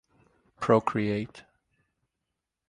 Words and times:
Procreate. 0.59 1.43